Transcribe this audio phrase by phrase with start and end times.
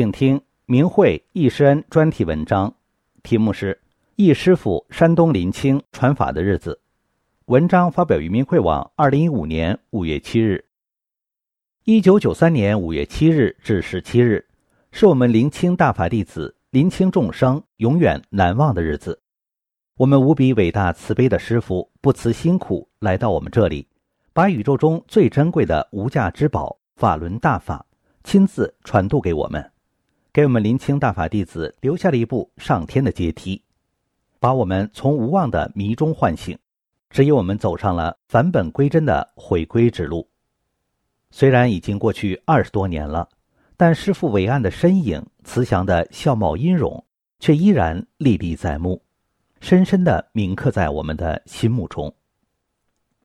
[0.00, 2.74] 请听明慧易师恩专题文章，
[3.22, 3.74] 题目是
[4.16, 6.80] 《易师傅山东临清传法的日子》。
[7.52, 10.64] 文章发表于明慧网，二零一五年五月七日。
[11.84, 14.46] 一九九三年五月七日至十七日，
[14.90, 19.20] 是我们临清大法弟子、临清众生永远难忘的日子。
[19.98, 23.86] 我们无比伟大慈悲的师傅不辞辛苦来到我们这里，
[24.32, 27.84] 把宇宙中最珍贵的无价之宝法轮大法
[28.24, 29.70] 亲自传渡给我们。
[30.32, 33.60] 给我们临清大法弟子留下了一部上天的阶梯，
[34.38, 36.56] 把我们从无望的迷中唤醒，
[37.10, 40.28] 指引我们走上了返本归真的回归之路。
[41.32, 43.28] 虽然已经过去二十多年了，
[43.76, 47.04] 但师父伟岸的身影、慈祥的笑貌音容，
[47.40, 49.02] 却依然历历在目，
[49.60, 52.14] 深深的铭刻在我们的心目中。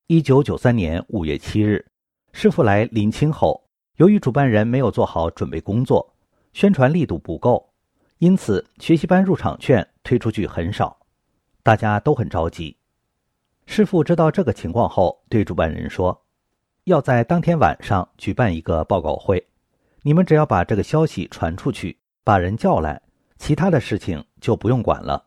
[0.08, 1.86] 一九九三年五月七日，
[2.32, 3.64] 师父来临清后，
[3.98, 6.15] 由于主办人没有做好准备工作。
[6.56, 7.74] 宣传力度不够，
[8.20, 10.98] 因此学习班入场券推出去很少，
[11.62, 12.78] 大家都很着急。
[13.66, 16.26] 师傅知道这个情况后，对主办人说
[16.86, 19.46] ：“要在当天晚上举办一个报告会，
[20.04, 23.02] 你们只要把这个消息传出去，把人叫来，
[23.38, 25.26] 其他的事情就不用管了。”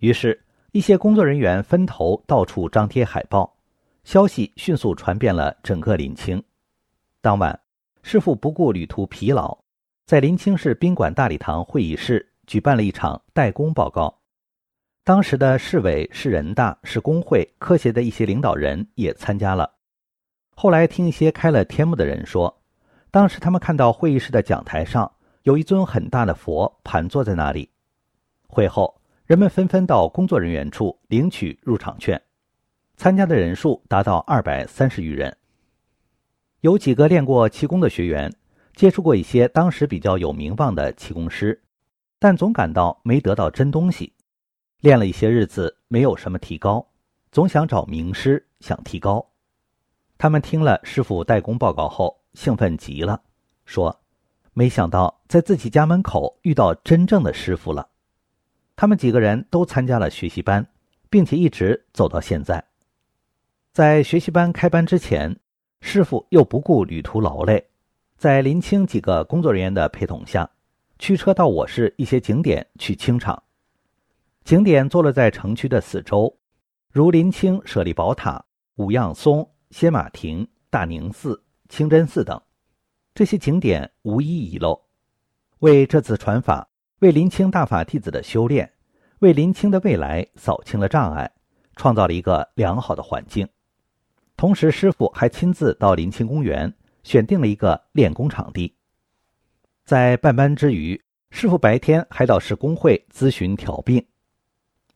[0.00, 3.56] 于是，一些工作人员分头到处张贴海报，
[4.04, 6.44] 消息迅速传遍了整个临清。
[7.22, 7.58] 当晚，
[8.02, 9.64] 师傅不顾旅途疲劳。
[10.06, 14.20] 在临清市宾馆大礼堂会议室举办了一场代工报告，
[15.02, 19.68] 当时的市委、市人大、市工会、科协的一些领导人也参加了。
[20.50, 22.62] 后来听一些开了天目的人说，
[23.10, 25.10] 当时他们看到会议室的讲台上
[25.42, 27.68] 有一尊很大的佛盘坐在那里。
[28.46, 32.22] 会后，人们纷纷到工作人员处领取入场券，
[32.96, 35.36] 参加的人数达到二百三十余人。
[36.60, 38.32] 有几个练过气功的学员。
[38.76, 41.62] 接触过一些当时比较有名望的气功师，
[42.18, 44.12] 但总感到没得到真东西。
[44.80, 46.86] 练了一些日子，没有什么提高，
[47.32, 49.26] 总想找名师想提高。
[50.18, 53.22] 他们听了师傅代工报告后，兴奋极了，
[53.64, 53.98] 说
[54.52, 57.88] ：“没想到在自己家门口遇到真正的师傅了。”
[58.76, 60.66] 他们几个人都参加了学习班，
[61.08, 62.62] 并且一直走到现在。
[63.72, 65.34] 在学习班开班之前，
[65.80, 67.70] 师傅又不顾旅途劳累。
[68.16, 70.48] 在临清几个工作人员的陪同下，
[70.98, 73.42] 驱车到我市一些景点去清场。
[74.42, 76.34] 景点坐落在城区的四周，
[76.90, 78.42] 如临清舍利宝塔、
[78.76, 82.40] 五样松、仙马亭、大宁寺、清真寺等，
[83.14, 84.80] 这些景点无一遗漏，
[85.58, 88.72] 为这次传法、为临清大法弟子的修炼、
[89.18, 91.30] 为临清的未来扫清了障碍，
[91.74, 93.46] 创造了一个良好的环境。
[94.38, 96.72] 同时，师傅还亲自到临清公园。
[97.06, 98.74] 选定了一个练功场地，
[99.84, 101.00] 在办班之余，
[101.30, 104.04] 师傅白天还到市工会咨询调病。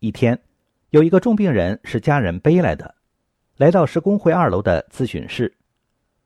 [0.01, 0.37] 一天，
[0.89, 2.97] 有一个重病人是家人背来的，
[3.59, 5.57] 来到市工会二楼的咨询室，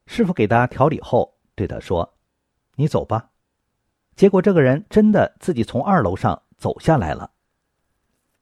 [0.07, 2.15] 师傅给他调理后，对他说
[2.77, 3.29] ：“你走吧。”
[4.17, 7.31] 结果这个人真的自己从二楼上走下来了。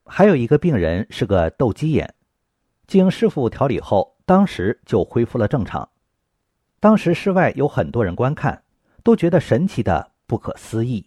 [0.04, 2.14] 还有一个病人是个斗鸡眼，
[2.86, 5.88] 经师傅调理后，当时就恢复了正常。
[6.82, 8.64] 当时室外有很多人观看，
[9.04, 11.06] 都觉得神奇的不可思议。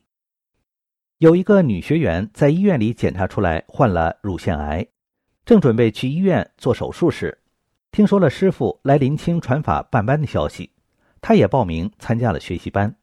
[1.18, 4.88] 有一个女学员在医院里检查出来患了乳腺癌，
[5.44, 7.38] 正准备去医院做手术时，
[7.92, 10.72] 听说了师傅来临清传法办班的消息，
[11.20, 12.96] 她也报名参加了学习班。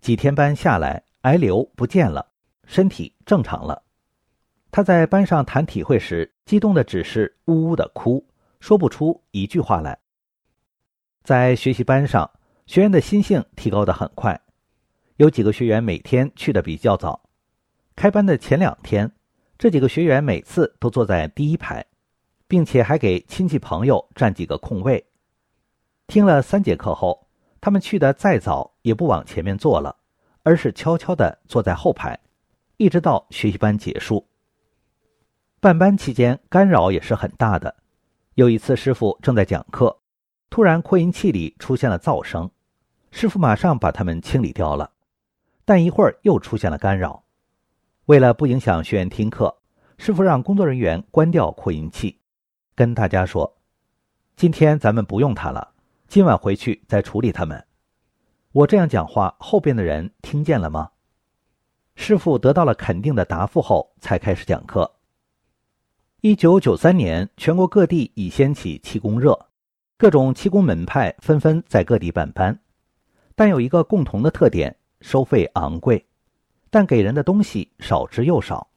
[0.00, 2.26] 几天班下来，癌瘤不见了，
[2.66, 3.84] 身体正常了。
[4.72, 8.26] 她在班上谈体会时，激动的只是呜呜的哭，
[8.58, 9.96] 说不出一句话来。
[11.24, 12.30] 在学习班上，
[12.66, 14.38] 学员的心性提高的很快，
[15.16, 17.30] 有几个学员每天去的比较早。
[17.96, 19.10] 开班的前两天，
[19.56, 21.82] 这几个学员每次都坐在第一排，
[22.46, 25.02] 并且还给亲戚朋友占几个空位。
[26.06, 27.26] 听了三节课后，
[27.58, 29.96] 他们去的再早也不往前面坐了，
[30.42, 32.20] 而是悄悄地坐在后排，
[32.76, 34.28] 一直到学习班结束。
[35.58, 37.74] 办班期间干扰也是很大的。
[38.34, 40.03] 有一次，师傅正在讲课。
[40.54, 42.48] 突然扩音器里出现了噪声，
[43.10, 44.92] 师傅马上把它们清理掉了，
[45.64, 47.24] 但一会儿又出现了干扰。
[48.04, 49.52] 为了不影响学员听课，
[49.98, 52.20] 师傅让工作人员关掉扩音器，
[52.76, 53.56] 跟大家说
[54.38, 55.72] ：“今天咱们不用它了，
[56.06, 57.66] 今晚回去再处理它们。”
[58.54, 60.88] 我这样讲话，后边的人听见了吗？
[61.96, 64.94] 师傅得到了肯定的答复后，才开始讲课。
[66.20, 69.48] 一九九三年，全国各地已掀起气功热，
[70.04, 72.60] 各种气功门派纷纷在各地办班，
[73.34, 76.04] 但有一个共同的特点：收费昂贵，
[76.68, 78.68] 但给人的东西少之又少。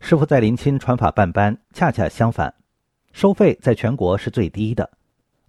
[0.00, 2.54] 师傅在临清传法办班，恰恰相反，
[3.10, 4.90] 收费在全国是最低的，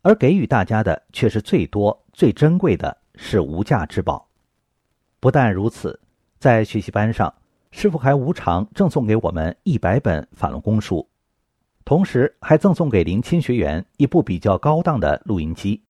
[0.02, 2.98] 而给予大家的却是最多、最珍贵的。
[3.16, 4.26] 是无价之宝。
[5.20, 6.00] 不但如此，
[6.40, 7.34] 在学习班上，
[7.70, 11.06] 师傅还无偿赠送给我们一百本法轮功书，
[11.86, 15.84] 同时还赠送给临亲学员一部比较高档的录音机，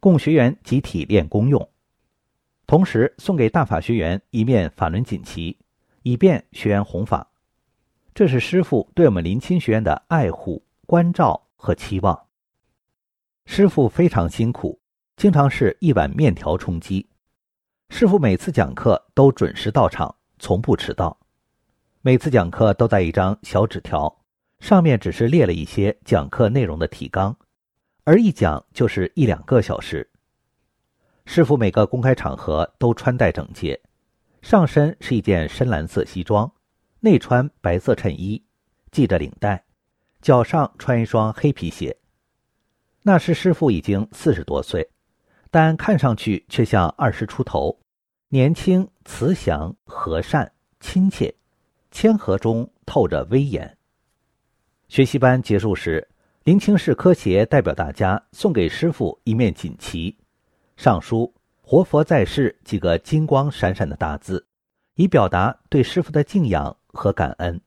[0.00, 1.70] 供学员集体练功用。
[2.66, 5.56] 同时送给大法学员一面法轮锦旗，
[6.02, 7.30] 以便学员弘法。
[8.12, 12.26] 这是师傅对我们临亲学员的爱护、关照和期望。
[13.44, 14.80] 师傅非常辛苦。
[15.16, 17.06] 经常是一碗面条充饥，
[17.88, 21.18] 师傅每次讲课都准时到场，从不迟到。
[22.02, 24.14] 每次讲课都带一张小纸条，
[24.58, 27.36] 上面只是列了一些讲课内容的提纲，
[28.04, 30.10] 而一讲就是一两个小时。
[31.24, 33.80] 师傅每个公开场合都穿戴整洁，
[34.42, 36.52] 上身是一件深蓝色西装，
[37.00, 38.44] 内穿白色衬衣，
[38.92, 39.64] 系着领带，
[40.20, 41.96] 脚上穿一双黑皮鞋。
[43.02, 44.90] 那时师傅已经四十多岁。
[45.48, 47.78] 但看上去却像二十出头，
[48.28, 51.34] 年轻、慈祥、和善、亲切，
[51.90, 53.75] 谦和中透着威严。
[54.88, 56.06] 学习班结束时，
[56.44, 60.16] 林清市科协代表大家送给师傅一面锦旗，
[60.76, 64.46] 上书“活佛在世”几个金光闪闪的大字，
[64.94, 67.60] 以表达对师傅的敬仰和感恩。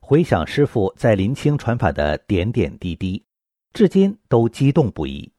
[0.00, 3.24] 回想师傅在林清传法的点点滴滴，
[3.72, 5.32] 至今都激动不已。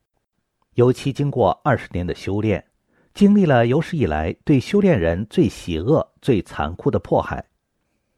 [0.75, 2.66] 尤其经过二十年的修炼，
[3.13, 7.45] 经历了有史以来对修炼人最邪恶、最残酷的迫害，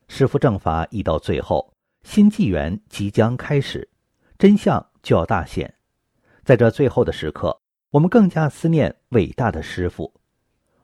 [0.07, 1.73] 师傅正法已到最后，
[2.05, 3.89] 新纪元即将开始，
[4.37, 5.73] 真相就要大显。
[6.43, 7.59] 在这最后的时刻，
[7.89, 10.13] 我们更加思念伟大的师傅。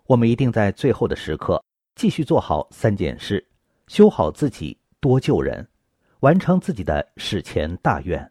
[0.08, 1.64] 我们一定在最后的时刻
[1.96, 3.48] 继续做好三件事：
[3.88, 5.66] 修好自己，多救人，
[6.22, 8.31] 完成自己的史前大愿。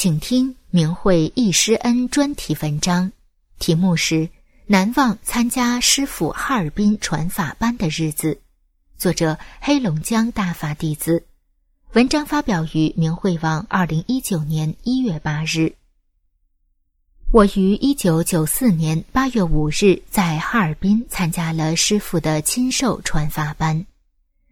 [0.00, 3.12] 请听明慧易师恩专题文章，
[3.58, 4.14] 题目是
[4.64, 8.32] 《难忘参加师傅哈尔滨传法班的日子》，
[8.96, 11.26] 作者黑龙江大法弟子。
[11.92, 15.74] 文章发表于明慧网，二零一九年一月八日。
[17.30, 23.84] 我于一九九四年八月五日在哈尔滨参加了师傅的亲授传法班，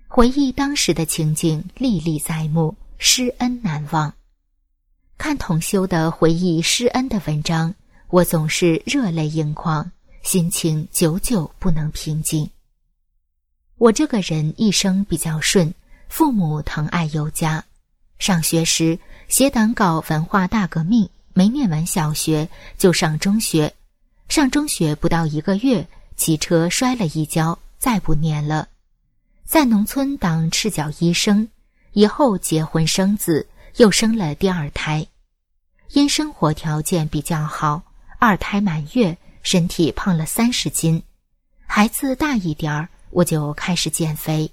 [0.09, 4.13] 回忆当时的情景，历历在目，师恩难忘。
[5.19, 7.75] 看同修的回忆施恩的文章，
[8.07, 9.91] 我总是热泪盈眶，
[10.23, 12.49] 心情久久不能平静。
[13.79, 15.75] 我这个人一生比较顺，
[16.09, 17.63] 父母疼爱有加。
[18.21, 18.97] 上学时
[19.27, 22.49] 写党搞文化大革命，没念完小学
[22.79, 23.75] 就上中学，
[24.29, 28.69] 上中学不到一个月，骑车摔了一跤，再不念了。
[29.45, 31.49] 在农村当赤脚医生，
[31.93, 33.45] 以后结婚生子。
[33.79, 35.07] 又生了第二胎，
[35.93, 37.81] 因生活条件比较好，
[38.19, 41.01] 二胎满月，身体胖了三十斤。
[41.65, 44.51] 孩子大一点儿，我就开始减肥。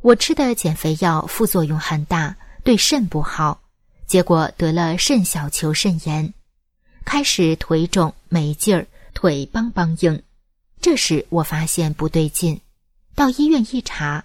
[0.00, 2.34] 我吃的减肥药副作用很大，
[2.64, 3.60] 对肾不好，
[4.06, 6.32] 结果得了肾小球肾炎，
[7.04, 10.22] 开始腿肿没劲儿，腿梆梆硬。
[10.80, 12.58] 这时我发现不对劲，
[13.14, 14.24] 到医院一查，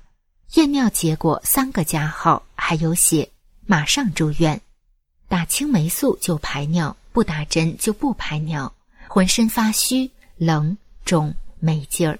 [0.53, 3.29] 验尿结果三个加号，还有血。
[3.69, 4.61] 马上住院，
[5.27, 8.73] 打青霉素就排尿，不打针就不排尿，
[9.09, 12.17] 浑身发虚、冷、肿、没劲儿，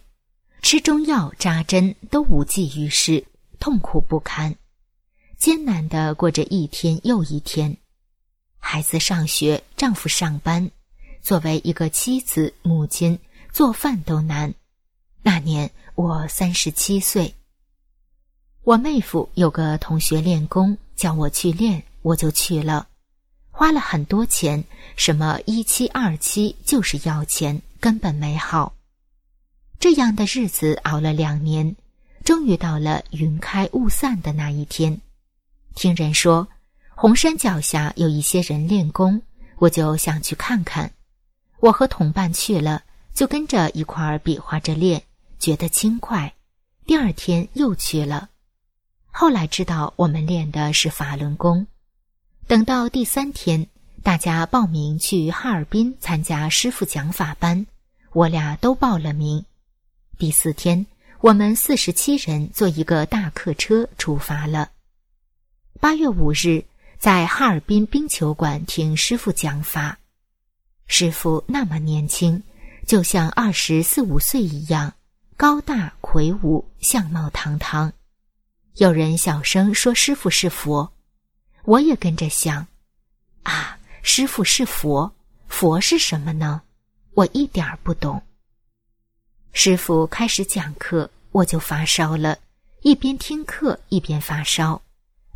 [0.61, 3.25] 吃中药扎针都无济于事，
[3.59, 4.53] 痛苦不堪，
[5.37, 7.77] 艰难的过着一天又一天。
[8.59, 10.69] 孩子上学，丈夫上班，
[11.21, 13.17] 作为一个妻子、母亲，
[13.53, 14.53] 做饭都难。
[15.23, 17.33] 那年我三十七岁。
[18.63, 22.87] 我妹夫有个同学练功，叫我去练，我就去了，
[23.51, 24.61] 花了很多钱，
[24.97, 28.73] 什么一期、二期，就是要钱，根本没好。
[29.79, 31.75] 这样的日子熬了两年，
[32.25, 34.99] 终于到了云开雾散的那一天。
[35.75, 36.47] 听人说
[36.89, 39.21] 红山脚下有一些人练功，
[39.57, 40.91] 我就想去看看。
[41.59, 45.03] 我和同伴去了，就跟着一块儿比划着练，
[45.37, 46.33] 觉得轻快。
[46.87, 48.29] 第二天又去了。
[49.19, 51.65] 后来知道我们练的是法轮功，
[52.45, 53.65] 等到第三天，
[54.03, 57.65] 大家报名去哈尔滨参加师傅讲法班，
[58.11, 59.43] 我俩都报了名。
[60.19, 60.85] 第四天，
[61.19, 64.69] 我们四十七人坐一个大客车出发了。
[65.79, 66.63] 八月五日，
[66.99, 69.97] 在哈尔滨冰球馆听师傅讲法，
[70.85, 72.43] 师傅那么年轻，
[72.85, 74.93] 就像二十四五岁一样，
[75.35, 77.91] 高大魁梧，相貌堂堂。
[78.77, 80.93] 有人小声说：“师傅是佛。”
[81.65, 82.67] 我也跟着想
[83.41, 85.11] ：“啊，师傅是佛，
[85.47, 86.61] 佛是什么呢？”
[87.15, 88.21] 我一点儿不懂。
[89.51, 92.37] 师傅开始讲课，我就发烧了，
[92.83, 94.79] 一边听课一边发烧，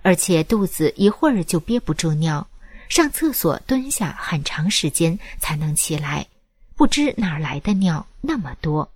[0.03, 2.47] 而且肚子一会儿就憋不住尿，
[2.89, 6.27] 上厕所蹲下很长时间才能起来，
[6.75, 8.87] 不知哪儿来的尿那么多。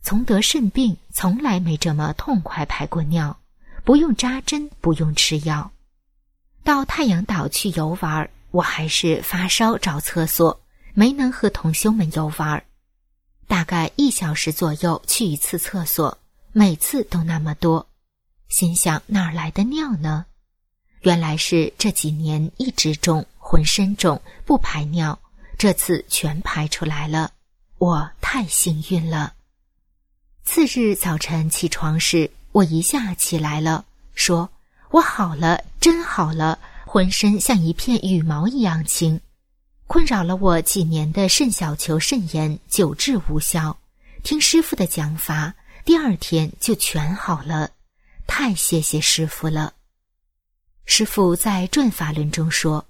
[0.00, 3.36] 从得肾病，从来没这么痛快排过尿。
[3.84, 5.70] 不用扎针，不用吃药。
[6.62, 10.58] 到太阳岛去游玩，我还是发烧找厕所，
[10.94, 12.64] 没能和同修们游玩。
[13.46, 16.16] 大概一小时左右去一次厕所，
[16.52, 17.86] 每次都那么多，
[18.48, 20.24] 心想哪儿来的尿呢？
[21.02, 25.18] 原来是这几年一直肿，浑身肿，不排尿，
[25.58, 27.30] 这次全排出来了。
[27.76, 29.34] 我太幸运了。
[30.42, 32.30] 次日早晨起床时。
[32.54, 33.84] 我一下起来了，
[34.14, 34.48] 说
[34.92, 36.56] ：“我好了，真好了，
[36.86, 39.20] 浑身像一片羽毛一样轻。
[39.88, 43.76] 困扰了我几年的肾小球肾炎久治无效，
[44.22, 45.52] 听师傅的讲法，
[45.84, 47.68] 第二天就全好了。
[48.24, 49.72] 太谢谢师傅了。”
[50.86, 52.86] 师傅在《转法轮》中说：“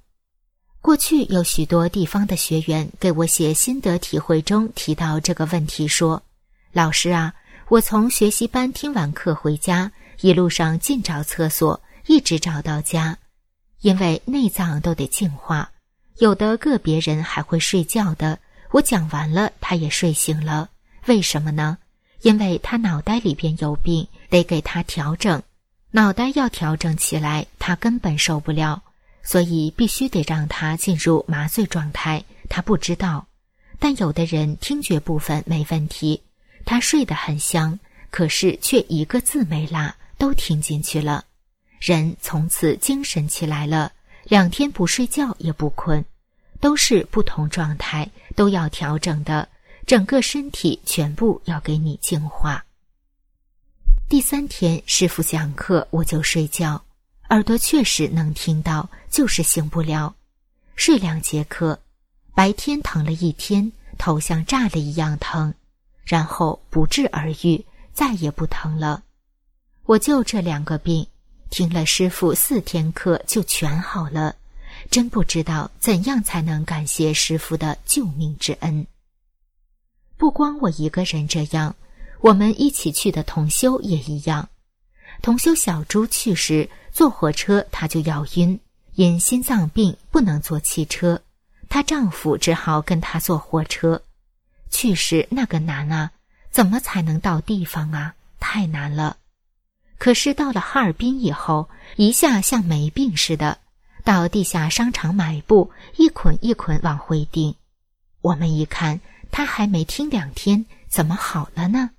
[0.82, 6.22] 过去有许多地方的学员给我写心得体会中提到这个问题，说
[6.70, 7.32] ：‘老师啊。’”
[7.68, 9.90] 我从学习班听完课回家，
[10.20, 13.16] 一路上尽找厕所，一直找到家。
[13.80, 15.70] 因为内脏都得净化，
[16.18, 18.38] 有的个别人还会睡觉的。
[18.70, 20.68] 我讲完了，他也睡醒了。
[21.06, 21.78] 为什么呢？
[22.20, 25.42] 因为他脑袋里边有病，得给他调整。
[25.90, 28.82] 脑袋要调整起来，他根本受不了，
[29.22, 32.22] 所以必须得让他进入麻醉状态。
[32.50, 33.26] 他不知道，
[33.78, 36.20] 但有的人听觉部分没问题。
[36.64, 37.78] 他睡得很香，
[38.10, 41.24] 可是却一个字没落，都听进去了。
[41.78, 43.92] 人从此精神起来了，
[44.24, 46.04] 两天不睡觉也不困，
[46.60, 49.48] 都是不同状态，都要调整的，
[49.86, 52.64] 整个身体全部要给你净化。
[54.08, 56.82] 第三天师傅讲课，我就睡觉，
[57.30, 60.14] 耳朵确实能听到，就是醒不了。
[60.76, 61.78] 睡两节课，
[62.34, 65.52] 白天疼了一天，头像炸了一样疼。
[66.04, 69.02] 然后不治而愈，再也不疼了。
[69.84, 71.06] 我就这两个病，
[71.50, 74.36] 听了师傅四天课就全好了。
[74.90, 78.86] 真不知道怎样才能感谢师傅的救命之恩。
[80.16, 81.74] 不光我一个人这样，
[82.20, 84.48] 我们一起去的同修也一样。
[85.22, 88.58] 同修小朱去时坐火车，她就要晕，
[88.94, 91.20] 因心脏病不能坐汽车，
[91.68, 94.02] 她丈夫只好跟她坐火车。
[94.74, 96.10] 去时那个难啊，
[96.50, 98.16] 怎么才能到地方啊？
[98.40, 99.18] 太难了。
[99.98, 103.58] 可是到了哈尔滨以后，一下像没病似的，
[104.02, 107.54] 到地下商场买布，一捆一捆往回订。
[108.20, 109.00] 我们一看，
[109.30, 111.90] 他还没听两天，怎么好了呢？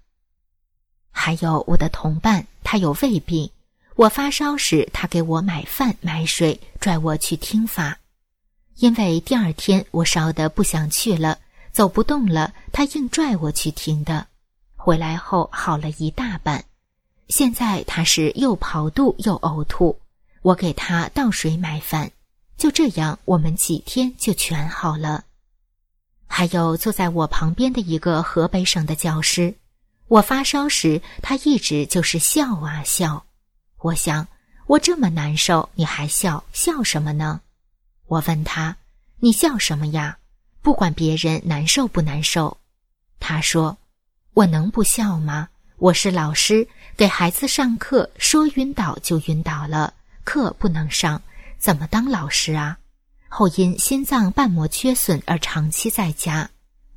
[1.12, 3.50] 还有我的同伴，他有胃病，
[3.96, 7.98] 我发烧时，他给我买饭买水，拽我去听法。
[8.75, 11.39] 因为第二天我烧的不想去了。
[11.75, 14.27] 走不动了，他硬拽我去听的。
[14.77, 16.63] 回来后好了一大半，
[17.27, 20.00] 现在他是又跑肚又呕吐。
[20.41, 22.10] 我给他倒水买饭，
[22.55, 25.25] 就这样，我们几天就全好了。
[26.27, 29.53] 还有坐在我旁边的一个河北省的教师，
[30.08, 33.25] 我发烧时，他一直就是笑啊笑。
[33.79, 34.25] 我想，
[34.67, 37.41] 我这么难受，你还笑笑什么呢？
[38.08, 38.77] 我问他，
[39.20, 40.20] 你笑什么呀？
[40.65, 42.57] 不管别人难受不难受。
[43.19, 43.77] 他说
[44.34, 45.50] ：“我能不笑吗？
[45.77, 46.67] 我是老师，
[46.98, 49.93] 给孩子上课，说晕倒就晕倒了，
[50.24, 51.22] 课不能上，
[51.60, 52.79] 怎么当老师啊？
[53.27, 56.50] 后因心脏瓣膜缺损而长期在家，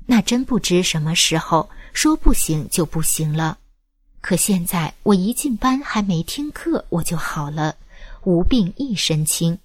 [0.07, 3.59] 那真不知什么时候说不行就不行了。
[4.23, 7.77] 可现在我一进班还没听课，我就好了，
[8.23, 9.59] 无病一身轻。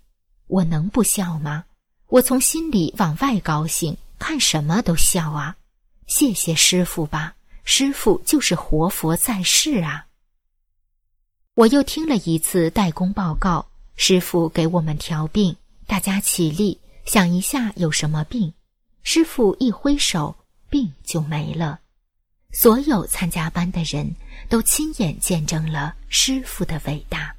[0.48, 1.63] 我能不笑吗？
[2.13, 5.55] 我从心里往外高兴，看什么都笑啊。”
[6.05, 10.05] 谢谢师傅吧，师傅就是活佛在世啊！
[11.55, 13.65] 我又听了一次代工报告，
[13.96, 15.55] 师傅给我们调病，
[15.88, 18.53] 大家起立，想一下有什么病。
[19.01, 20.36] 师傅一挥手，
[20.70, 21.79] 病就没了。
[22.51, 24.08] 所有参加班的人
[24.48, 27.36] 都亲眼见证了师傅的伟大。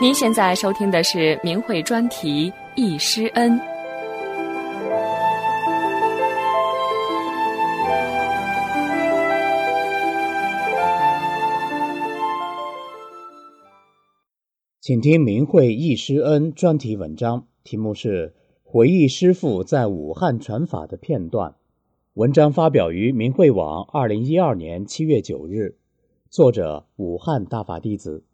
[0.00, 3.52] 您现在收听的是明慧专题《易师恩》。
[14.80, 18.28] 请听明慧易师恩专题文章，题目是
[18.62, 21.50] 《回忆师父在武汉传法的片段》。
[22.14, 25.76] 文章发表于明慧网，二零一二年七月九日。
[26.30, 28.24] 作者：武汉大法弟子。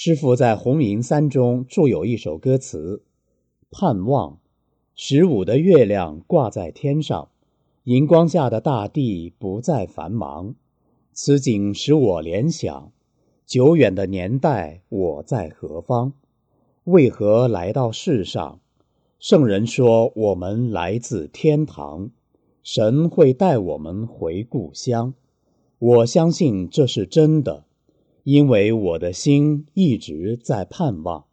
[0.00, 3.02] 师父在《红云三》中著有一首歌词
[3.68, 4.38] ：“盼望，
[4.94, 7.30] 十五的月亮挂在天上，
[7.82, 10.54] 荧光下的大地不再繁忙。
[11.12, 12.92] 此景使我联想，
[13.44, 16.12] 久远的年代，我在何方？
[16.84, 18.60] 为何来到世上？
[19.18, 22.10] 圣人说我们来自天堂，
[22.62, 25.14] 神会带我们回故乡。
[25.80, 27.64] 我相信这是真的。”
[28.30, 31.24] 因为我的心一直在盼望，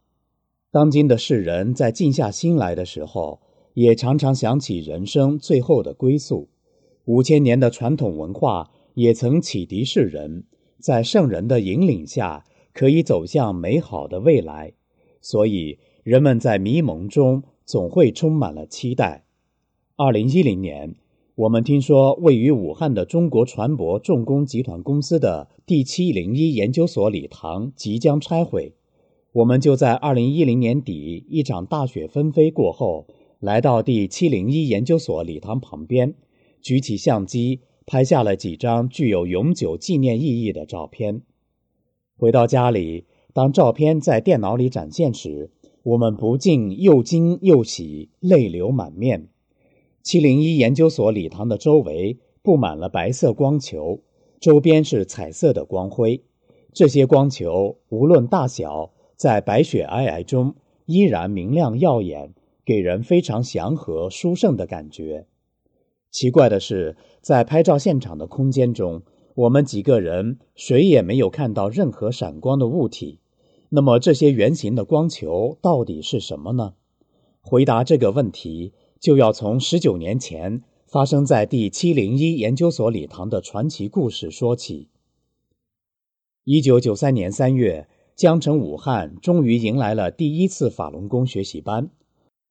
[0.70, 3.42] 当今的世人在静下心来的时候，
[3.74, 6.48] 也常常想起人生最后的归宿。
[7.04, 10.44] 五千年的传统文化也曾启迪世人，
[10.78, 14.72] 在圣人的引领下，可以走向美好的未来。
[15.20, 19.26] 所以，人们在迷蒙中总会充满了期待。
[19.96, 20.94] 二零一零年。
[21.36, 28.72] 我们听说，位于武汉的中国船舶重工集团公司的第七零一研究所礼堂即将拆毁，
[29.32, 33.06] 我们就在二零一零年底一场大雪纷飞过后，
[33.38, 36.14] 来到第七零一研究所礼堂旁边，
[36.62, 41.20] 举起相机拍下了几张具有永久纪念意义的照片。
[42.16, 45.50] 回到家里，当照片在电脑里展现时，
[45.82, 49.28] 我们不禁又惊又喜，泪流满面。
[50.06, 54.02] 七零一研究所礼堂的周围布满了白色光球，
[54.38, 56.22] 周边是彩色的光辉。
[56.72, 65.26] 这些光球无论大小，在白雪皑皑中依然明亮耀眼，给人非常祥和殊胜的感觉。
[66.12, 69.02] 奇怪的是，在拍照现场的空间中，
[69.34, 73.18] 我们几个人谁也没有看到任何闪光的物体。
[73.70, 76.74] 那么，这些圆形的光球到底是什么呢？
[77.40, 78.72] 回答这个问题。
[79.00, 84.88] 就要从十九年前发生在第七零一研究所礼堂的传奇故事说起。
[86.44, 91.90] 一九九三年三月，江城武汉终于迎来了第一次法轮功学习班。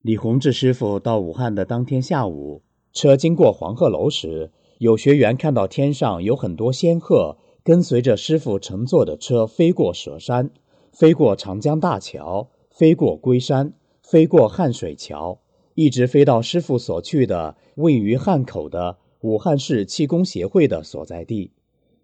[0.02, 2.62] 李洪志师傅到武汉的当天下午，
[2.94, 10.52] 车经过黄鹤楼时，有学员看到天上有很多仙鹤跟随着师傅乘坐的车飞过佘山，
[10.92, 15.40] 飞过长江大桥，飞过龟山，飞过汉水桥。
[15.76, 21.52] 一直飞到师傅所去的位于汉口的武汉市气功协会的所在地。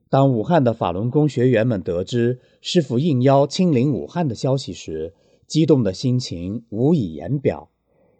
[0.09, 5.13] 当武汉的法轮功学员们得知师傅应邀亲临武汉的消息时，
[5.47, 7.69] 激动的心情无以言表。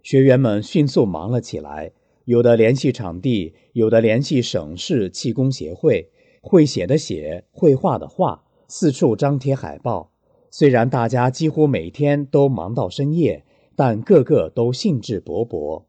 [0.01, 1.91] 学员们迅速忙了起来，
[2.23, 6.09] 有的联系场地，有的联系省市气功协会，
[6.41, 10.11] 会写的写，会画的画，四处张贴海报。
[10.49, 13.43] 虽然大家几乎每天都忙到深夜。
[13.75, 15.83] 但个个都兴致勃勃，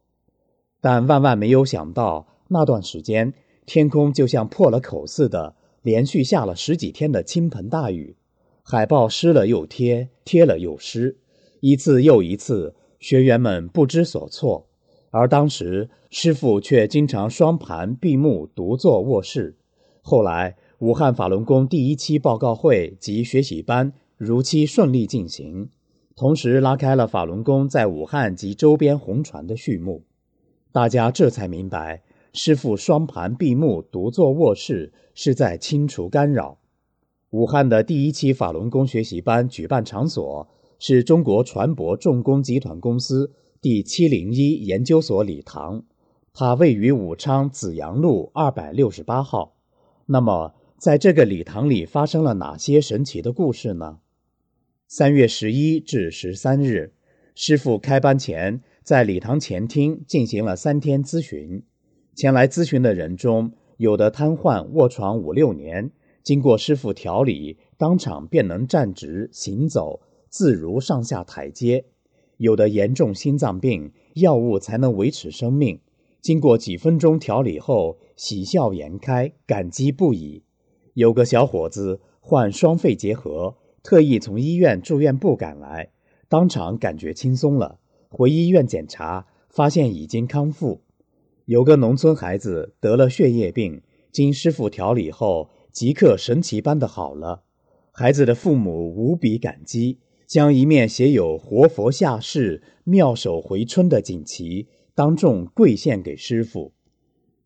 [0.81, 3.33] 但万万没有想到，那段时间
[3.65, 8.15] 天空就像破了口似的，连续下了十几天的倾盆大雨，
[8.63, 11.17] 海报湿了又贴，贴了又湿，
[11.59, 14.67] 一次又一次，学员们不知所措。
[15.11, 19.57] 而当时师傅却经常双盘闭目独坐卧室。
[20.01, 25.69] 后来，武汉法轮功第一期报告会及学习班如期顺利进行。
[26.15, 30.03] 同时拉开了法轮功在武汉及周边红船的序幕，
[30.71, 36.59] 大家这才明白，师傅双盘闭目独坐卧室是在清除干扰。
[37.31, 40.47] 武汉的第一期法轮功学习班举办场所
[40.77, 45.83] 是中国船舶重工集团公司第七零一研究所礼堂，
[46.31, 49.55] 它位于武昌紫阳路二百六十八号。
[50.05, 53.97] 那么，在这个礼堂里发生了哪些神奇的故事呢？
[54.95, 56.93] 三月十一至十三日，
[57.33, 61.63] 师傅开班前在礼堂前厅进行了三天咨询。
[62.13, 65.89] 前来咨询的人中，有的瘫痪卧床五六年。
[66.21, 71.85] 经过师傅调理，当场便能站直行走，自如上下台阶。
[72.37, 75.79] 有的严重心脏病，药物才能维持生命。
[76.21, 80.43] 经过几分钟调理后，喜笑颜开，感激不已。
[80.93, 85.91] 有个小伙子患双肺结核，特意从医院住院部赶来，
[86.29, 87.79] 当场感觉轻松了。
[88.09, 90.81] 回医院检查，发现已经康复。
[91.45, 95.49] 有个农村孩子得了血液病，经师傅调理后。
[95.73, 97.41] 即刻神奇般的好了，
[97.91, 106.73] 孩子的父母无比感激，将一面写有“活佛下世，妙手回春”的锦旗当众跪献给师傅。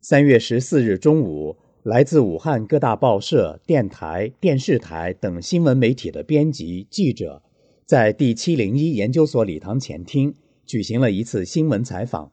[0.02, 1.56] 三月十四日中午，
[1.88, 7.42] 来自武汉各大报社、电台、电视台等新闻媒体的编辑记者，
[7.86, 10.34] 在第七零一研究所礼堂前厅
[10.66, 12.30] 举行了一次新闻采访。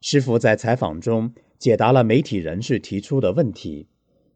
[0.00, 3.86] 师傅在采访中解答了媒体人士提出的问题。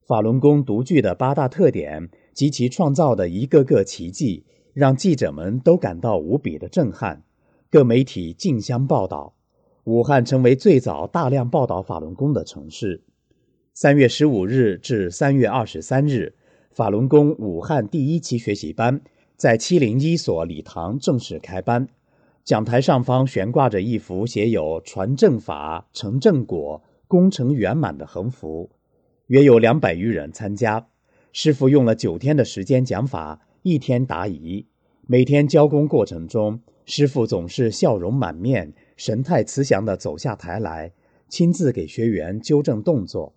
[0.07, 7.25] 法轮功独具的八大特点及其创造的一个个奇迹，让记者们都感到无比的震撼。
[7.69, 9.35] 各媒体竞相报道，
[9.83, 13.03] 武汉成为最早大量报道法轮功的城市。
[13.75, 16.35] 三月十五日至三月二十三日，
[16.73, 19.01] 法轮功武汉第一期学习班
[19.35, 21.89] 在七零一所礼堂正式开班。
[22.45, 28.69] 讲台上方悬挂着一幅写有“传正法，成正果，功成圆满”的横幅。
[29.29, 30.87] 约有两百余人参加，
[31.33, 34.67] 师傅用了九天的时间讲法，一天答疑。
[35.07, 40.93] 每天教功过程中，师傅总是笑容满面、神态慈祥地走下台来，
[41.31, 43.35] 亲自给学员纠正动作。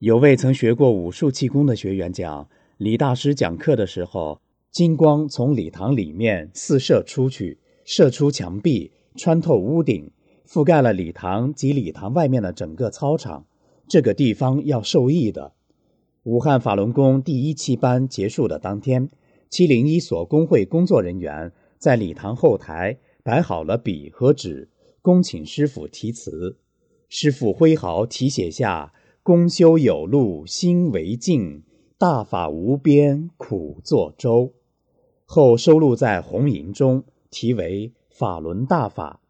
[0.00, 10.10] 有位曾学过武术气功的学员讲，李大师讲课的时候，金光从礼堂里面四射出去，射出墙壁，穿透屋顶，
[10.48, 13.44] 覆盖了礼堂及礼堂外面的整个操场。
[13.86, 15.52] 这个地方要受益的。
[16.22, 19.10] 武汉法轮功第一期班结束的当天，
[19.50, 24.70] 七零一所工会工作人员在礼堂后台摆好了笔和纸，
[25.02, 26.56] 恭请师傅题词。
[27.10, 31.62] 师傅挥毫题写下“功修有路心为镜，
[31.98, 34.52] 大法无边苦作舟”，
[35.24, 39.20] 后收录在红楹中，题为“法轮大法”。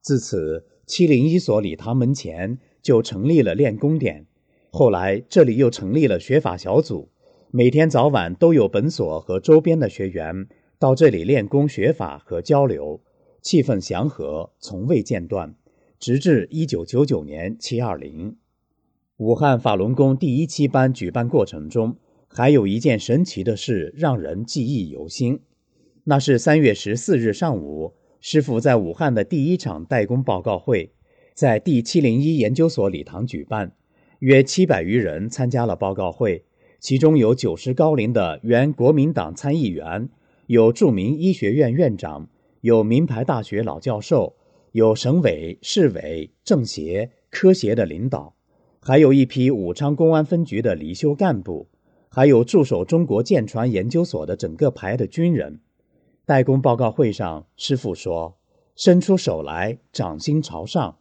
[0.00, 2.58] 自此，七零一所礼堂门前。
[2.84, 4.26] 就成立了练功点，
[4.70, 7.08] 后来这里又成立了学法小组，
[7.50, 10.46] 每天早晚都有本所和周边的学员
[10.78, 13.00] 到这里练功学法和交流，
[13.40, 15.54] 气氛祥和，从未间断，
[15.98, 18.36] 直至一九九九年七二零。
[19.18, 21.96] 武汉法轮功第一期班举办过程中，
[22.26, 25.38] 还有一件神奇的事让人记忆犹新，
[26.02, 30.90] 那是三月十四日上午，师傅在武汉的第一场代工报告会。
[31.32, 33.72] 在第七零一研究所礼堂举办，
[34.18, 36.44] 约七百余人参加了报告会，
[36.80, 40.08] 其中有九十高龄的原国民党参议员，
[40.48, 42.28] 有著名医学院院长，
[42.62, 44.34] 有名牌大学老教授，
[44.72, 48.33] 有省委、市委、政协、科协的领导，
[48.86, 51.68] 还有一批武昌公安分局的离休干部，
[52.10, 55.60] 还有驻守中国舰船研究所的整个排的军人。
[56.26, 58.36] 代工报告会上，师傅说
[58.76, 60.98] ：“伸出手来，掌心朝上。”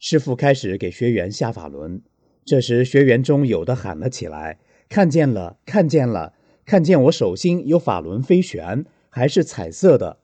[0.00, 2.00] 师傅开始给学员下法轮，
[2.42, 6.32] 这时学员中有的喊了起来：“看见了，看见了，
[6.64, 10.20] 看见我手心有法轮飞旋，还是彩色的。”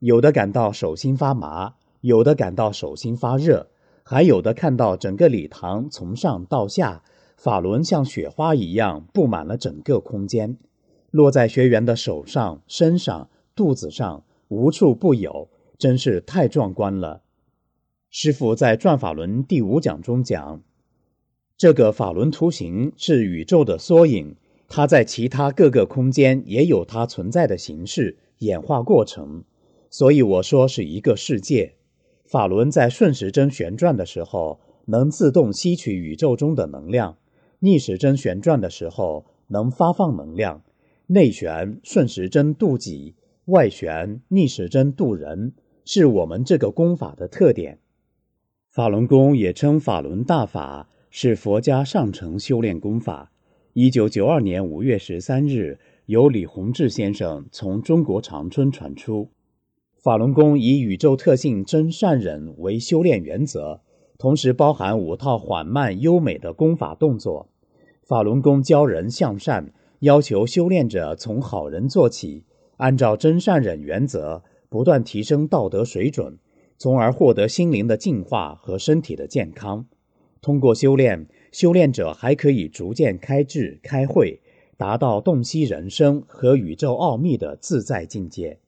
[0.00, 3.68] 有的感到手心发麻，有的感到手心发热，
[4.08, 7.02] 还有的看到整个礼堂从上到下，
[7.36, 10.56] 法轮像雪花一样布满了整个空间，
[11.10, 17.22] 落在学员的手上、身上、肚子上，无处不有，真是太壮观了。
[18.08, 20.62] 师傅在《转法轮》第五讲中讲，
[21.58, 24.36] 这个法轮图形是宇宙的缩影，
[24.68, 29.42] 它在其他各个空间也有它存在的形式、演化过程，
[29.90, 31.75] 所以我说是一个世界。
[32.26, 37.16] 法轮在顺时针旋转的时候，能自动吸取宇宙中的能量；
[37.60, 40.62] 逆时针旋转的时候，能发放能量。
[41.06, 45.52] 内旋顺时针渡己，外旋逆时针渡人，
[45.84, 47.78] 是我们这个功法的特点。
[48.68, 53.30] 法轮功也称法轮大法，是佛家上乘修炼功法。
[53.72, 59.30] 一九九二年五月十三日，由李洪志先生从中国长春传出。
[60.06, 63.80] 法轮功以宇宙特性真善忍为修炼原则，
[64.16, 67.48] 同时包含五套缓慢优美的功法动作。
[68.04, 72.44] 法轮功教人向善，要求修炼者从好人做起，
[72.76, 76.38] 按照真善忍原则，不断提升道德水准，
[76.78, 79.86] 从而获得心灵的净化和身体的健康。
[80.40, 84.40] 通过修炼，修炼者还可以逐渐开智开慧，
[84.76, 88.60] 达到洞悉人生和宇宙奥秘的自在境界。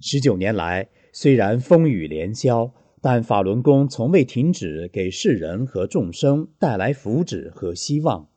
[0.00, 8.28] 十九年来，虽然风雨连宵，但法轮功从未停止给世人和众生带来福祉和希望。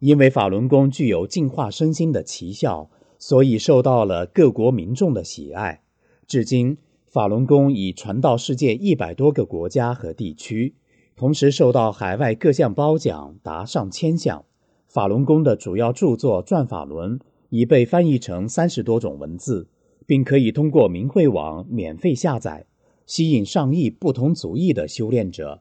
[0.00, 5.82] 因为法轮功具有净化身心的奇效，所以受到了各国民众的喜爱。
[6.26, 10.76] 至今，法轮功已传到世界一百多个国家和地区，
[11.16, 14.44] 同时受到海外各项褒奖达上千项。
[14.86, 17.18] 法轮功的主要著作《转法轮》
[17.48, 19.66] 已被翻译成三十多种文字。
[20.08, 22.64] 并可以通过明慧网免费下载，
[23.04, 25.60] 吸引上亿不同族裔的修炼者。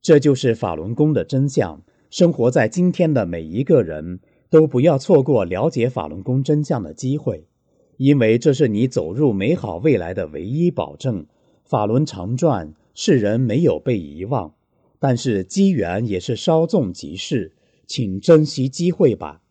[0.00, 1.82] 这就是法轮功的真相。
[2.08, 7.48] 生活在今天的每一个人都不要错过了解法轮功真相的机会，
[7.96, 11.26] 因为这是你走入美好未来的唯一保证。
[11.64, 14.54] 法轮常转，世人没有被遗忘，
[15.00, 17.50] 但是机缘也是稍纵即逝，
[17.88, 19.42] 请珍惜机会吧。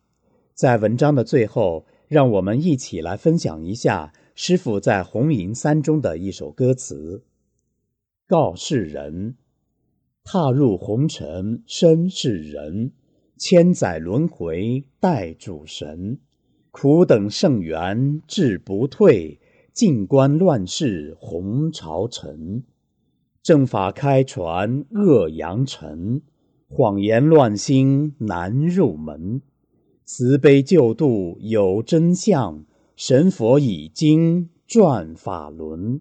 [0.54, 1.84] 在文章的最后。
[2.08, 7.24] 让我们一起来分享一下师傅在《红银三》中的一首歌词
[8.28, 9.36] ：“告世人，
[10.22, 12.92] 踏入红尘身是人，
[13.36, 16.18] 千载轮回待主神，
[16.70, 19.40] 苦等圣缘志不退，
[19.72, 22.64] 静观乱世红朝沉，
[23.42, 26.22] 正法开传恶扬尘，
[26.68, 29.40] 谎言乱心难入门。”
[30.06, 32.64] 慈悲救度有真相，
[32.94, 36.00] 神佛已经转法轮。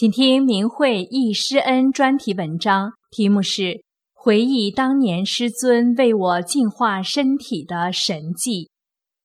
[0.00, 3.62] 请听明慧忆师恩专题文章，题目是
[4.14, 8.64] 《回忆当年师尊为我净化身体的神迹》，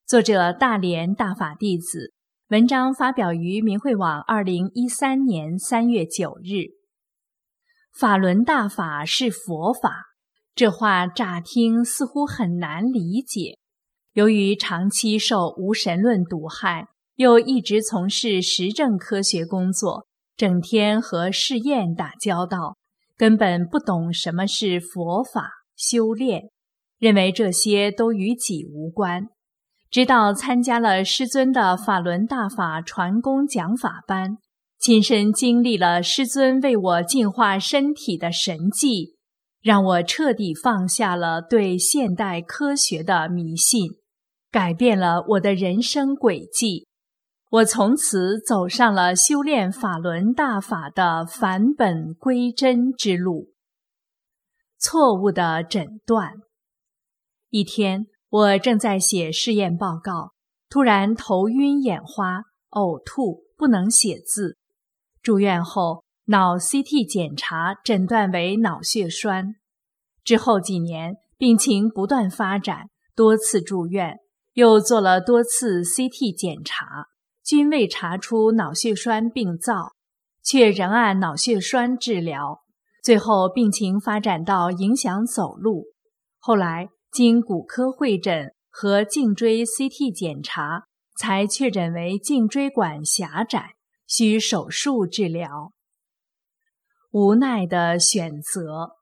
[0.06, 2.12] 作者大连大法弟子。
[2.50, 6.76] 文章发表于明慧网，二零一三年三月九日。
[7.98, 10.08] 法轮大法是佛法，
[10.54, 13.58] 这话乍听似乎很难理解。
[14.12, 20.06] 由于长期受无神论毒害，又一直从事实证科学工作。
[20.38, 22.76] 整天和试验打交道，
[23.16, 26.50] 根本不懂什么是佛法修炼，
[27.00, 29.28] 认为这些都与己无关。
[29.90, 34.38] 直到参加了师尊的法轮大法传功讲法班，
[34.78, 39.16] 亲身经历了师尊为我净化身体的神迹，
[39.62, 43.90] 让我彻底放下了对现代科学的迷信，
[44.52, 46.88] 改变了我的人生轨迹。
[47.56, 53.54] 我从此走上了修炼法轮大法的返本归真之路。
[54.78, 56.34] 错误的诊断。
[57.50, 60.34] 一天，我正在写试验报告，
[60.70, 62.42] 突然头晕眼花、
[62.72, 64.58] 呕吐，不能写字。
[65.22, 69.56] 住院后，脑 CT 检查诊断为脑血栓。
[70.26, 74.18] 之后几年，病情不断发展，多次住院，
[74.56, 77.08] 又做了多次 CT 检查。
[77.46, 79.94] 均未查出脑血栓病灶，
[80.44, 82.62] 却仍按脑血栓治疗。
[83.04, 85.86] 最后病情发展到影响走路。
[86.40, 93.76] 后来经骨科会诊和颈椎 CT 检查，才确诊为颈椎管狭窄，
[94.08, 95.72] 需手术治疗。
[97.12, 98.96] 无奈的选择，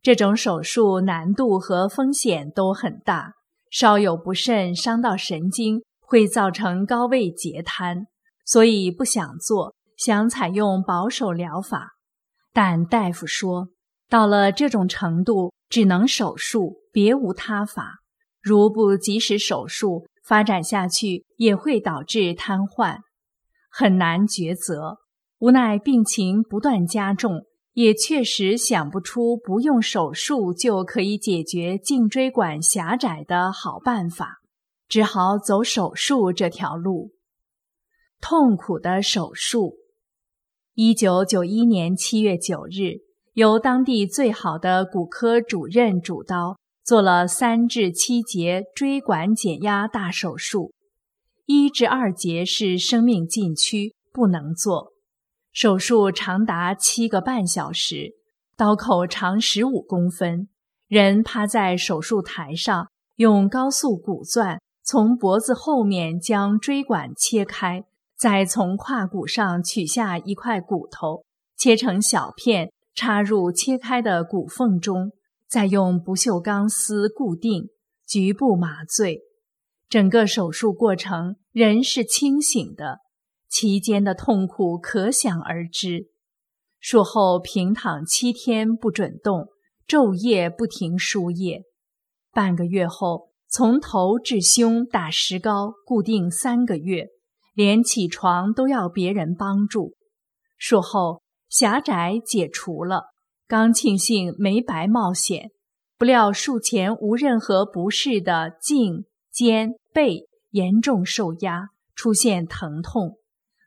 [0.00, 3.34] 这种手术难度和风险都很大，
[3.70, 5.82] 稍有不慎伤到神经。
[6.10, 8.08] 会造成高位截瘫，
[8.44, 11.92] 所以不想做，想采用保守疗法。
[12.52, 13.68] 但大夫说，
[14.08, 18.00] 到了这种程度，只能手术，别无他法。
[18.42, 22.96] 如不及时手术，发展下去也会导致瘫痪，
[23.70, 24.98] 很难抉择。
[25.38, 27.44] 无奈病情不断加重，
[27.74, 34.39] 也确实想不出不用手术就可以解决颈椎管狭窄的好办法。
[34.90, 37.12] 只好走手术这条路，
[38.20, 39.76] 痛苦的手术。
[40.74, 42.98] 一九九一年七月九日，
[43.34, 50.72] 由当地最好的骨科主任主刀做了三至七节椎管减压大手术，
[51.46, 54.90] 一至二节是生命禁区，不能做。
[55.52, 58.14] 手术长达七个半小时，
[58.56, 60.48] 刀口长十五公分，
[60.88, 67.84] 人趴在手术台上，用高速骨钻从脖子后面将椎管切开。
[68.16, 71.24] 再从胯骨上取下一块骨头，
[71.56, 75.12] 切成小片，插入切开的骨缝中，
[75.48, 77.70] 再用不锈钢丝固定，
[78.06, 79.22] 局部麻醉。
[79.88, 82.98] 整个手术过程，人是清醒的，
[83.48, 86.10] 期间的痛苦可想而知。
[86.78, 89.48] 术后平躺七天不准动，
[89.88, 91.62] 昼夜不停输液。
[92.32, 97.08] 半个月后，从头至胸打石膏，固定三个月。
[97.52, 99.94] 连起床都要别人帮助。
[100.56, 103.06] 术后狭窄解除了，
[103.46, 105.50] 刚庆幸没白冒险，
[105.98, 113.18] 不料术前无任何不适的颈、肩、背严重受压，出现疼痛。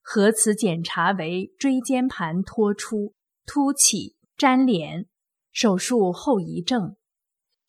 [0.02, 3.14] 核磁检查为椎间盘脱出、
[3.46, 5.06] 凸起、粘连，
[5.52, 6.96] 手术后遗症。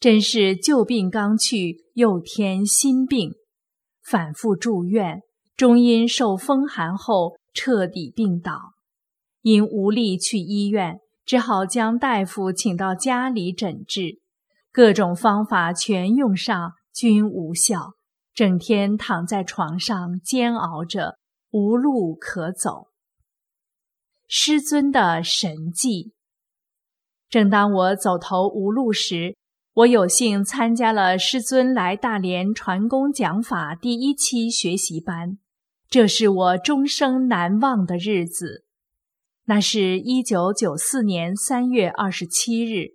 [0.05, 3.33] 真是旧病刚去，又添新病，
[4.03, 5.23] 反复住院。
[5.57, 8.75] 终因受风寒后彻底病倒，
[9.41, 14.21] 因无力去医院，只好将大夫请到家里诊治，
[14.71, 17.95] 各种方法全用上均无效，
[18.35, 21.17] 整天躺在床上煎熬着，
[21.51, 22.89] 无路可走。
[24.29, 26.13] 师尊的神迹。
[27.31, 29.35] 正当我走投无路时，
[29.75, 35.39] 我有幸参加了师尊来大连传功讲法第一期学习班。
[35.89, 38.67] 这是我终生难忘的日子。
[39.47, 42.93] 那是一九九四年三月二十七日，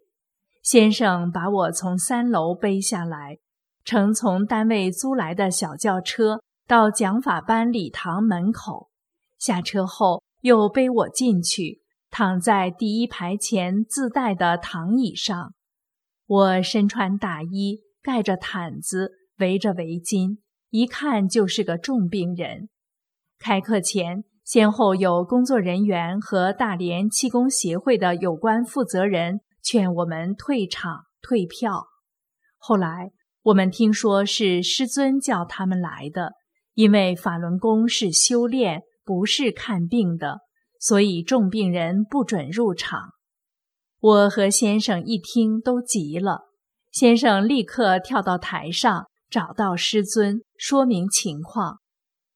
[0.63, 3.39] 先生把我从三楼背下来，
[3.83, 8.89] 乘从单位租来的小轿车到讲法班礼堂门口。
[9.37, 15.53] 下车后又背我进去，躺在第一排前自带的躺椅上。
[16.29, 20.37] 我身穿大衣，盖着毯子，围着围巾，
[20.69, 22.69] 一看就是个重病人。
[23.39, 31.87] 开课前，先后有工作人员和大连气功协会的有关负责人劝我们退场退票。
[32.59, 33.11] 后来
[33.41, 36.33] 我们听说是师尊叫他们来的，
[36.75, 40.41] 因为法轮功是修炼，不是看病的，
[40.79, 43.13] 所以重病人不准入场。
[44.01, 46.53] 我和先生一听都急了，
[46.89, 51.79] 先生立刻跳到台上，找到师尊，说明情况。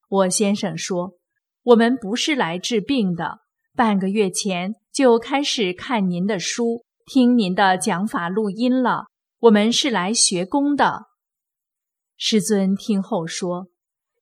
[0.10, 1.14] 我先生说
[1.64, 3.40] ：“我们不是来治病的，
[3.74, 9.06] 半个月前就开始看您的书，听您的讲法录音了。
[9.40, 11.06] 我们是来学功的。”
[12.18, 13.68] 师尊听后说：“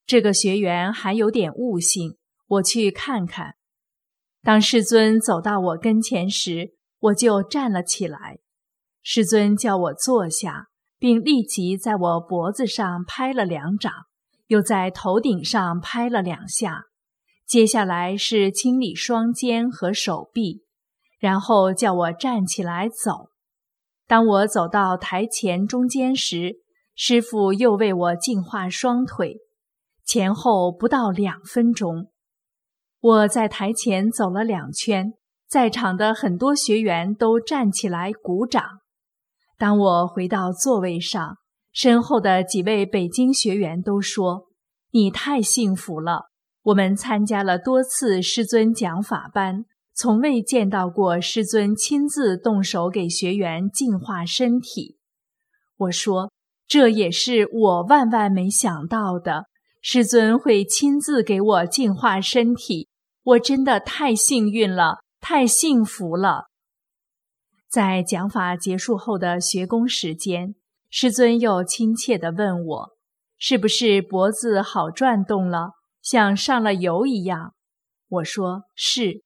[0.05, 3.55] 这个学员还有点悟性，我去看看。”
[4.43, 8.39] 当师尊走到我跟前时，我就站了起来。
[9.03, 13.91] 师尊叫我坐下，并立即在我脖子上拍了两掌。
[14.47, 16.87] 又在头顶上拍了两下，
[17.47, 20.65] 接下来是清理双肩和手臂，
[21.19, 23.29] 然后叫我站起来走。
[24.07, 26.57] 当我走到台前中间时，
[26.95, 29.37] 师傅又为我净化双腿，
[30.03, 32.11] 前后不到两分钟。
[32.99, 35.13] 我在台前走了两圈，
[35.51, 38.63] 在场的很多学员都站起来鼓掌。
[39.57, 41.35] 当我回到座位上。
[41.73, 44.47] 身后的几位北京学员都说
[44.91, 46.23] ：“你太幸福了。
[46.63, 54.97] 我们参加了多次师尊讲法班，从未见到过师尊亲自动手给学员净化身体。”
[55.79, 56.33] 我说
[56.67, 59.45] ：“这也是我万万没想到的，
[59.81, 62.89] 师尊会亲自给我净化身体，
[63.23, 66.47] 我真的太幸运了，太幸福了。”
[67.69, 70.55] 在讲法结束后的学功时间。
[70.93, 72.89] 师尊又亲切地问我
[73.39, 77.53] ：“是不是脖子好转动了，像上了油一样？”
[78.09, 79.21] 我说：“是。”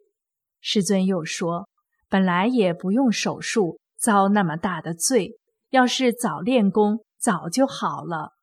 [0.61, 1.67] 师尊又说
[2.07, 5.39] ：“本来也不用手术，遭那么大的罪，
[5.71, 8.33] 要是早练功，早就好了。”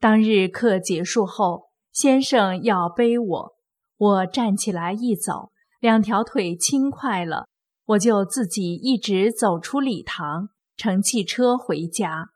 [0.00, 3.52] 当日课结束后，先生要背我，
[3.96, 7.46] 我站起来一走，两条腿轻快了，
[7.86, 10.50] 我就自己一直走出礼堂。
[10.76, 12.30] 乘汽车回家，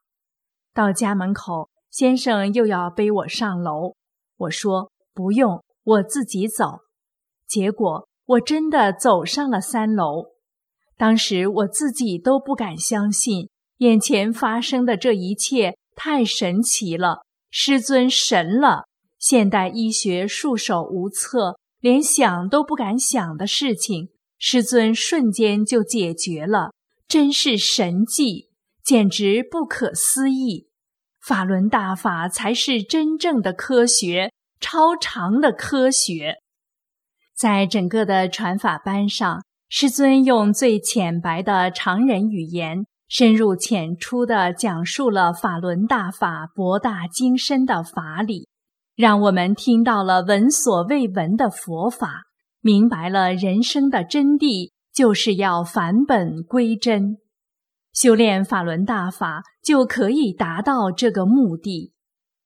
[0.74, 3.94] 到家门口，先生又要背我上楼。
[4.36, 6.80] 我说不用，我自己走。
[7.46, 10.26] 结果我真的走上了三楼。
[10.96, 18.84] 当时我自己都不敢相信，眼前发生的这一切太神奇了，师尊神了！
[19.18, 24.08] 现代医学束手无策，连想都不敢想的事情，
[24.38, 26.70] 师尊瞬间就解决了，
[27.06, 28.48] 真是神迹，
[28.82, 30.70] 简直不可思议！
[31.20, 36.36] 法轮大法才是真正的科学，超常的科学。
[37.36, 39.42] 在整个的传法班上。
[39.68, 48.48] 师尊用最浅白的常人语言，深入浅出地讲述了法轮大法博大精深的法理，
[48.96, 52.24] 让我们听到了闻所未闻的佛法，
[52.60, 57.18] 明白了人生的真谛，就是要返本归真，
[57.92, 61.92] 修炼法轮大法就可以达到这个目的。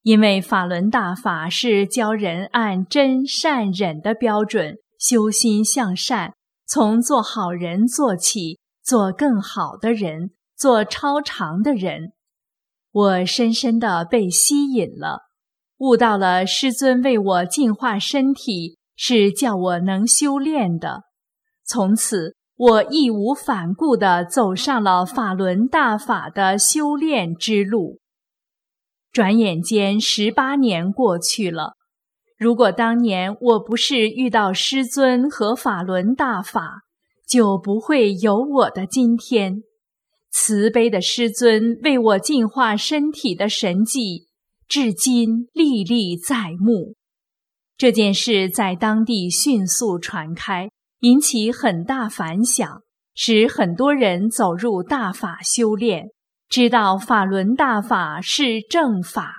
[0.03, 6.32] 因为法轮大法是教人按真善忍的标准修心向善。
[6.66, 12.12] 从做好人做起，做更好的人，做超常的人，
[12.92, 15.28] 我深深的被吸引了，
[15.79, 21.05] 悟到了师尊为我净化身体，是叫我能修炼的。
[21.64, 27.99] 从此，我义无反顾地走上了法轮大法的修炼之路。
[29.12, 31.74] 转眼间，十八年过去了。
[32.37, 36.83] 如果当年我不是遇到师尊和法轮大法，
[37.29, 39.62] 就不会有我的今天。
[40.31, 44.28] 慈悲的师尊为我净化身体的神迹，
[44.69, 46.95] 至今历历在目。
[47.79, 50.69] 这件事在当地迅速传开，
[51.01, 52.83] 引起很大反响，
[53.14, 56.09] 使很多人走入大法修炼，
[56.49, 59.35] 知道法轮大法是正法。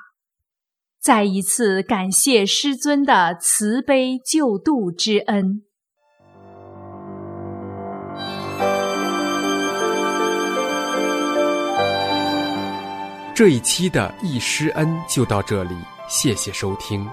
[1.00, 5.64] 再一次感谢师尊的慈悲救度之恩。
[13.40, 15.74] 这一期的易师恩就到这里，
[16.10, 17.08] 谢谢收听。